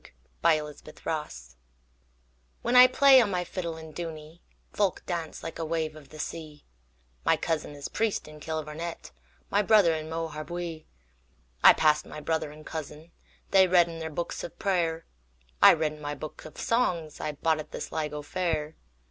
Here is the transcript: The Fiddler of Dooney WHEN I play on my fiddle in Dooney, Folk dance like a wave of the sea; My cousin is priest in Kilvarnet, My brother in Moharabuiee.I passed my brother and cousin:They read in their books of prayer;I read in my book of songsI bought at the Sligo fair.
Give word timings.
The 0.41 0.49
Fiddler 0.49 0.71
of 0.71 0.83
Dooney 0.83 1.55
WHEN 2.63 2.75
I 2.75 2.87
play 2.87 3.21
on 3.21 3.29
my 3.29 3.43
fiddle 3.43 3.77
in 3.77 3.93
Dooney, 3.93 4.41
Folk 4.73 5.03
dance 5.05 5.43
like 5.43 5.59
a 5.59 5.63
wave 5.63 5.95
of 5.95 6.09
the 6.09 6.17
sea; 6.17 6.65
My 7.23 7.37
cousin 7.37 7.75
is 7.75 7.87
priest 7.87 8.27
in 8.27 8.39
Kilvarnet, 8.39 9.11
My 9.51 9.61
brother 9.61 9.93
in 9.93 10.09
Moharabuiee.I 10.09 11.73
passed 11.73 12.07
my 12.07 12.19
brother 12.19 12.49
and 12.49 12.65
cousin:They 12.65 13.67
read 13.67 13.87
in 13.87 13.99
their 13.99 14.09
books 14.09 14.43
of 14.43 14.57
prayer;I 14.57 15.73
read 15.73 15.93
in 15.93 16.01
my 16.01 16.15
book 16.15 16.45
of 16.45 16.55
songsI 16.55 17.39
bought 17.39 17.59
at 17.59 17.69
the 17.69 17.79
Sligo 17.79 18.23
fair. 18.23 18.77